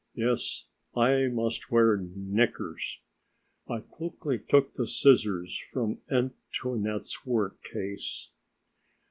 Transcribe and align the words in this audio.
Yes, 0.15 0.65
I 0.95 1.27
must 1.27 1.69
wear 1.69 1.95
knickers. 1.95 3.01
I 3.69 3.81
quickly 3.81 4.39
took 4.39 4.73
the 4.73 4.87
scissors 4.87 5.55
from 5.71 5.99
Etiennette's 6.11 7.23
work 7.23 7.63
case. 7.63 8.31